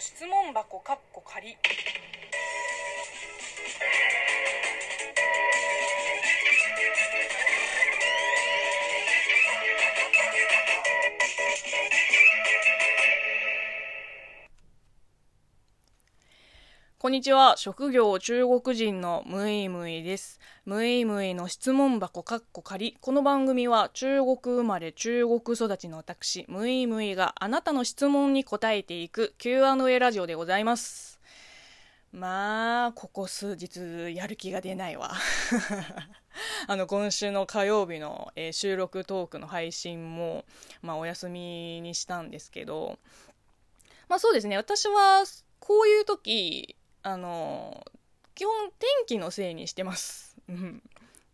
[0.00, 1.58] の質問箱かっこ仮
[16.98, 17.56] こんにちは。
[17.58, 20.39] 職業中国人のムイムイです。
[20.66, 22.98] ムイムイの質問箱かっこ仮。
[23.00, 31.18] この番組は中国生まれ中国育ちの私、ムイムイがあなたの質問に答えていく Q&A ラジオでございます。
[32.12, 35.12] まあ、ここ数日やる気が出ないわ。
[36.68, 40.44] あの、今週の火曜日の、えー収録トークの配信も、
[40.82, 42.98] まあ、お休みにしたんですけど、
[44.08, 45.24] まあそうですね、私は
[45.58, 47.82] こういう時、あの、
[48.34, 50.29] 基本天気のせいにしてます。
[50.50, 50.82] うん。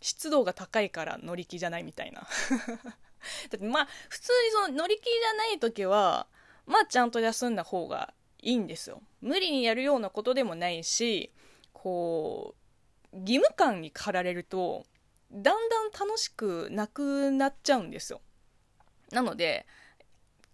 [0.00, 2.20] 湿度が高いから乗り気じゃないみたいな。
[3.50, 6.26] だってまあ、普通にその乗り気じゃない時は、
[6.66, 9.00] まあちゃんと休んだ方がいいんですよ。
[9.22, 11.32] 無理にやるようなことでもないし、
[11.72, 12.54] こ
[13.12, 14.84] う、義務感に駆られると、
[15.32, 18.20] だんだん楽しくなくなっちゃうんですよ。
[19.10, 19.66] なので、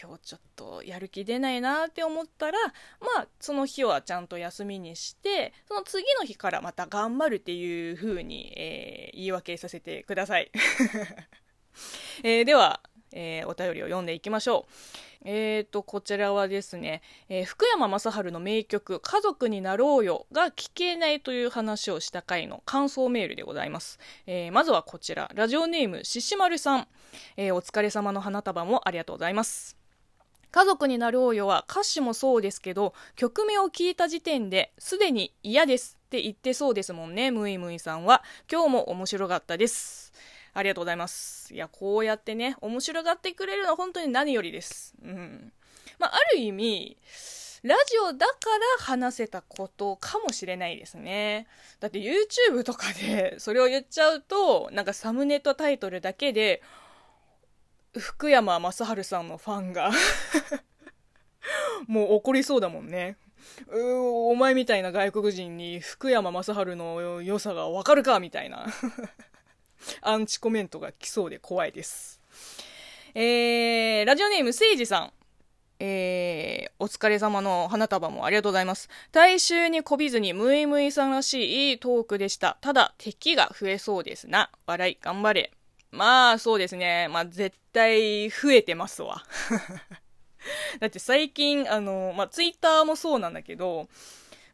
[0.00, 2.58] 今日ちょっとやる気出ないなって思ったら、
[3.00, 10.50] まあ、その日はちゃんと休みにして、その次の日からまた頑張るっていう風に、えー言い訳させてください。
[12.22, 12.80] えーでは、
[13.12, 14.72] えーお便りを読んでいきましょう。
[15.24, 23.98] えーと、こちらはですね、えー福山雅治の名曲、家族になろうよが聞けないという話をした回の感想メールでございます。
[24.26, 26.88] えーまずはこちら、ラジオネームししまるさん。
[27.38, 29.75] えーお疲れ様の花束もありがとうございます。
[30.56, 38.22] 家族になろうよは歌詞もそうですけど、曲名を聞いた時点ですでに嫌ですって言ってそうですもんね、ムイムイさんは。
[38.50, 40.14] 今日も面白かったです。
[40.54, 41.52] ありがとうございます。
[41.52, 44.94] いや、こうやってね、面白がってくれるのは本当に何よりです。
[45.04, 45.52] うん。
[45.98, 46.96] まあ、ある意味、
[47.62, 48.34] ラジオだか
[48.78, 51.48] ら話せたことかもしれないですね。
[51.80, 56.62] だって YouTube とかでそれを言っちゃうと、なんかサムネとタイトルだけで、
[57.98, 59.90] 福山雅治さんのファンが
[61.86, 63.16] もう怒りそうだもんね。
[63.68, 68.66] うお前みたいな外国人に福山雅治の良さがわかるかみたいな
[70.02, 72.20] アンチコメントが来そうで怖いです。
[73.14, 75.12] えー、ラジオネームせいじさん。
[75.78, 78.88] えー、お疲れ様の花束もありがとうございます。
[79.12, 82.56] 大衆にこびずにムイムイさんらしいいいトークでした。
[82.60, 84.50] ただ、敵が増えそうですな。
[84.66, 85.52] 笑い、頑張れ。
[85.90, 87.08] まあ、そうですね。
[87.08, 89.24] まあ、絶対増えてますわ。
[90.80, 93.88] だって最近、あの、まあ、ツイッターもそうなんだけど、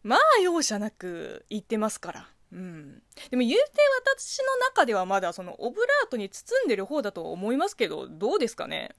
[0.03, 2.29] まあ、容赦なく言ってますから。
[2.53, 3.03] うん。
[3.31, 3.59] でも言うて
[4.05, 8.95] 私の中ではまだそのオブラートに包んでる方だと思いますけど、どうですかね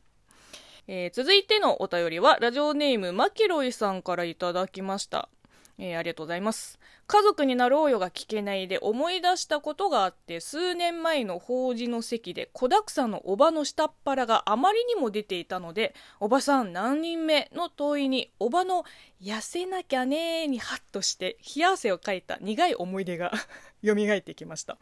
[0.88, 5.30] えー続いてのお便りは、ラジオネーム、マキロイさんからいただきました。
[5.80, 6.80] えーありがとうございます。
[7.08, 18.86] 家族になろうよが聞けないで思い出したことがあって、数年前の法事の席で子沢山のおばの下っ腹があまりにも出ていたので、おばさん何人目の問いに、おばの
[19.22, 23.32] 痩せなきゃねーにハッとして、冷や汗をかいた苦い思い出が
[23.84, 24.78] 蘇ってきました。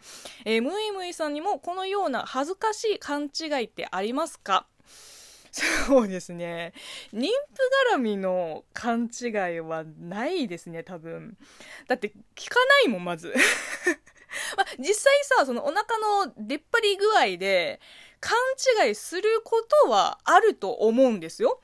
[0.45, 4.67] えームイムイさんにもこのような恥ずかしい勘違いってありますか？
[5.85, 6.73] そうですね。
[7.13, 7.27] 妊婦
[7.95, 11.37] 絡みの勘違いはないですね、多分。
[11.87, 13.33] だって聞かないもん、まず。
[14.55, 17.81] ま、実際さ、そのお腹の出っ張り具合で
[18.21, 18.37] 勘
[18.85, 21.59] 違いすることはあると思うんですよ。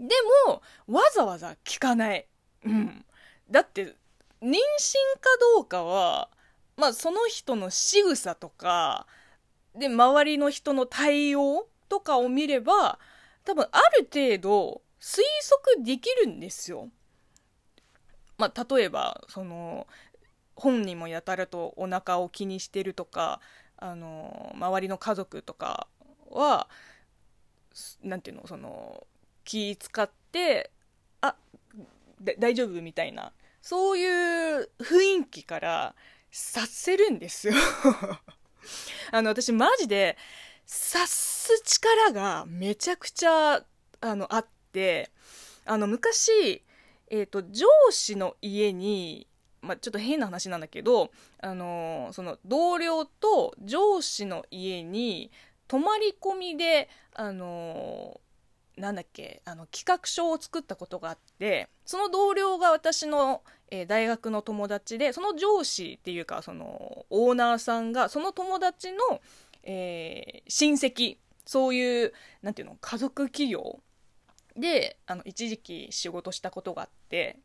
[0.00, 0.14] で
[0.46, 2.26] も、わざわざ聞かない。
[2.64, 3.04] うん。
[3.50, 3.96] だって、
[4.40, 4.58] 妊娠か
[5.56, 6.30] どうかは、
[6.76, 9.06] まあ、その人の仕草とか、
[9.74, 12.98] で、周りの人の対応とかを見れば、
[13.44, 15.20] 多分ある程度推
[15.64, 16.88] 測できるんですよ。
[18.38, 19.86] まあ、例えば、その、
[20.56, 23.40] 本人もやたらとお腹を気にしてるとか、
[23.76, 25.88] あの、周りの家族とか
[26.30, 26.68] は、
[28.02, 29.06] なんていうの、その、
[29.44, 30.70] 気使って、
[31.20, 31.36] あ、
[32.38, 35.94] 大丈夫みたいな、そういう雰囲気から
[36.30, 37.54] 察せるんですよ。
[39.12, 40.16] あの、私マジで、
[40.66, 43.64] 察す力がめちゃくちゃ、
[44.00, 45.10] あの、あって、
[45.64, 46.62] あの、昔、
[47.10, 49.26] えっ、と、上司の家に、
[49.60, 55.30] まあ、ちょっと変な話なんだけど、あのその、同僚と上司の家に、
[55.68, 58.20] 泊まり込みで、あの
[58.76, 69.20] なんだっけ、あの、企画書を作ったことがあって、その同僚が私の、えー大学の友達で、その上司っていうか、その、オーナーさんが、その友達の、
[69.64, 71.16] えー親戚、
[71.46, 72.12] そういう、
[72.42, 73.80] なんていうの、家族企業
[74.56, 77.38] であの一時期仕事したことがあって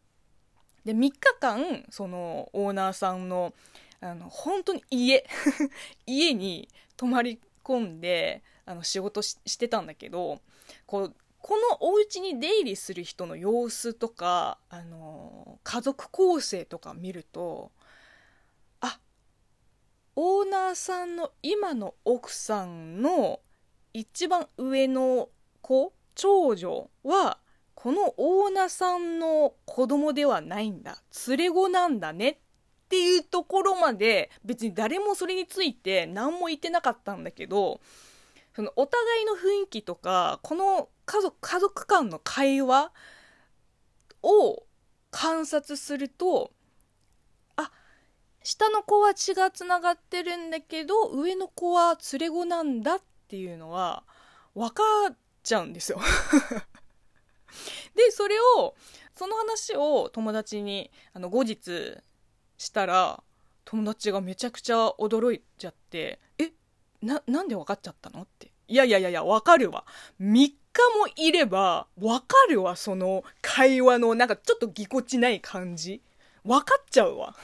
[0.85, 3.53] で3日間そのオーナーさんの
[4.01, 5.25] あの本当に家
[6.07, 10.39] 家に泊まり込んであの仕事してたんだけど
[10.85, 17.71] こうこのお家に出入りする人の様子とかあの家族構成とか見ると
[20.21, 23.39] オーナーさんの今の奥さんの
[23.93, 25.29] 一番上の
[25.61, 27.37] 子長女は
[27.73, 31.01] このオーナーさんの子供ではないんだ。
[31.29, 32.37] 連れ子なんだねっ
[32.89, 37.79] ていうところまで別に誰もそれについて何も言ってなかったんだけど
[38.53, 42.91] そのお互いの雰囲気とかこの家族家族間の会話
[44.21, 44.63] を
[45.11, 46.51] 観察すると
[48.49, 54.01] 下の子は血がつながってるんだけど上の子は連れ子なんだっていうのは
[54.55, 54.81] 分か
[55.11, 55.99] っちゃうんですよ。
[57.95, 58.75] でそれを
[59.15, 61.99] その話を友達にあの後日
[62.57, 63.21] したら
[63.65, 66.51] 友達がめちゃくちゃ驚いちゃって「え
[67.03, 69.85] ななんで分かっちゃったの?」って「いやいやいやいや分かるわ。
[70.19, 70.55] 3日
[70.97, 76.01] もいれば分かるわその会話のなんかちょっとぎこちない感じ。
[76.43, 77.35] 分かっちゃうわ。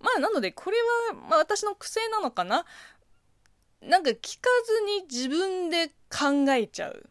[0.00, 0.76] まあなのでこれ
[1.10, 2.64] は、まあ、私の癖なのかな？
[3.82, 7.08] なんか聞かずに自分で考えちゃう。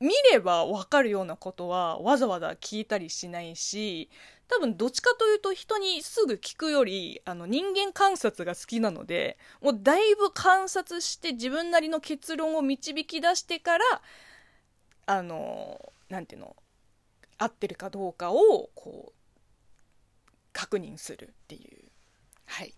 [0.00, 4.10] 見れば分かるようなことはわざわざ聞いたりしないし
[4.48, 13.84] 多分どっちかというと人にすぐ聞くよりあの人間観察が好きなのでもうだいぶ観察して自分なりの結論を導き出してから
[15.06, 15.80] あの
[16.10, 16.56] なんていうの？
[17.38, 19.12] 合ってるかどうかをこう
[20.54, 21.84] 確認するっていう。
[22.46, 22.72] はい。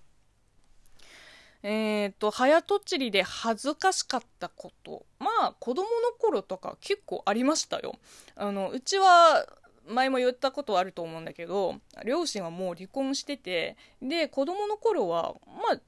[1.62, 5.06] えっ、ー、と早とちりで恥ずかしかったこと。
[5.20, 7.98] まあ子供の頃とか結構ありましたよ。
[8.34, 9.46] あのうちは
[9.86, 15.78] 前も言ったことあると思うんだけど両親はもう離婚しててで子供の頃はま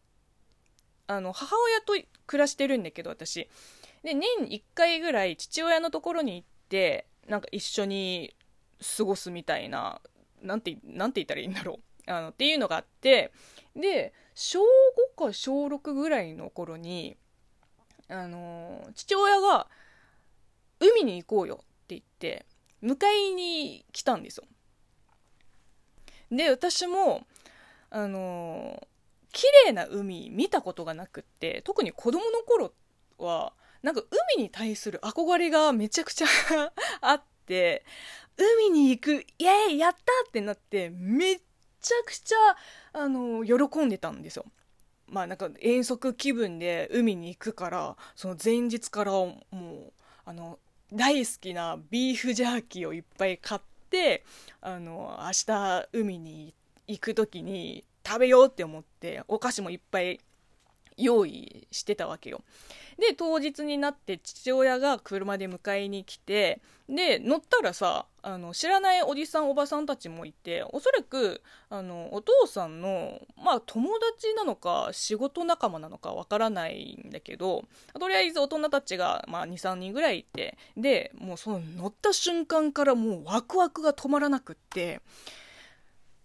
[1.09, 3.49] ああの母親と暮らしてるんだけど私。
[4.05, 8.35] で年1回ぐらい父親のところに行ってなんか一緒に
[8.97, 10.01] 過ごすみたいな
[10.43, 13.33] なんてなんて言ったらいいんだろうあのっていうのがあって
[13.77, 17.17] で小5か小6ぐらいの頃に
[18.09, 19.69] あの父親が
[20.81, 22.47] 「海に行こうよ」って言って
[22.83, 24.45] 迎えに来たんですよ。
[26.31, 27.27] で私も
[27.91, 28.87] あの
[29.33, 32.73] 綺麗な海見たことがなくって特に子供の頃
[33.19, 33.53] は
[33.83, 34.03] なんか
[34.37, 36.27] 海に対する憧れがめちゃくちゃ
[37.01, 37.85] あって
[38.39, 39.99] 海に行くイエーイやった
[40.29, 41.41] ってなってめっ
[41.81, 42.37] ちゃくちゃ
[43.01, 44.47] あの喜んでたんですよ。
[45.09, 49.93] まあなんか遠足気分で海に行くからその前日からもう
[50.25, 50.59] あの
[50.93, 54.25] 大好きなビーフジャーキーをいっぱい買って
[54.61, 56.55] あの明日海に
[56.87, 60.21] 行く時に食べようって思ってお菓子もいっぱい
[60.97, 62.43] 用意してたわけよ。
[62.99, 71.41] で当日になって父親が車で迎えに来てで乗ったらさあの知らないおじさんおばさんたちもいておそらく
[71.71, 77.65] あのお父さんの、まあ、友達なのか仕事仲間なのかわからないんだけど
[77.99, 85.01] とりあえず大人たちが、まあ、23人ぐらいいてでもうその乗った瞬間からもうワクワクが止まらなくって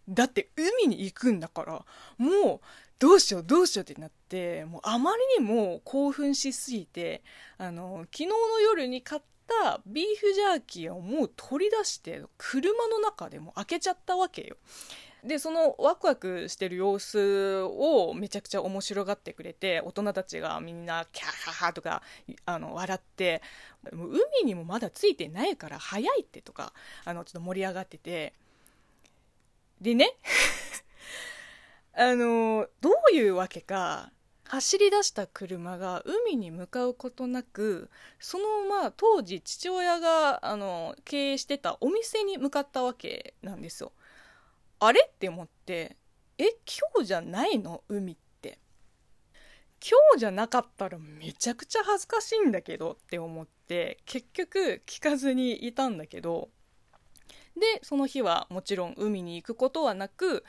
[0.10, 1.86] だって海に行くんだから
[2.18, 2.60] もう
[3.00, 7.24] どうしようどうしようってなってもうあまりにも興奮しすぎて
[7.58, 14.58] あの昨日の夜に買っったビーフジャーキーをもう取り出して車の中でも開けちゃったわけよ。
[15.24, 22.02] でそのワクワクしてる様子をめちゃくちゃ面白がってくれて大人たちがみんなキャッハハとか
[22.46, 23.42] あの笑って
[23.94, 26.74] もう海にもまだついてないから早いってとか
[27.06, 28.34] あのちょっと盛り上がってて
[29.80, 30.14] でね
[31.96, 34.12] あのどういうわけか
[34.46, 43.94] 走り出した車が海に向かうことなくそのまま当時父親があの経営してたお店に向かったわけなんですよ。
[44.80, 45.10] あれ？
[45.10, 45.98] って思って
[46.38, 47.84] え今日じゃないの？
[47.88, 48.60] 海って。
[49.82, 56.50] 今日じゃなかったらめちゃくちゃ恥ずかしいんだけどって思って結局聞かずにいたんだけど。
[57.56, 60.44] でその日はもちろん海に行くことはなく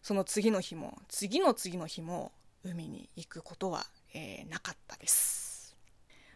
[0.00, 2.32] その次の日も次の次の日も
[2.68, 5.76] 海に行くことは、えー、なかったです。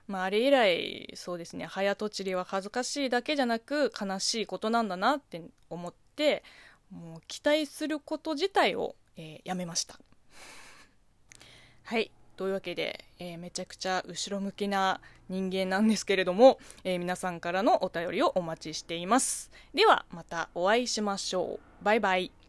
[0.09, 6.43] まあ、あれ以来そうですね早とちりは恥ずかしいだけじゃなく悲しいことなんだなって思って
[6.91, 9.99] もう期待すること自体を、えー、やめました。
[11.85, 19.51] はい、というわけで、えーめちゃくちゃ後ろ向きな人間なんですけれども、えー皆さんからのお便りをお待ちしています。
[19.75, 21.85] では、またお会いしましょう。
[21.85, 22.42] バイバイ。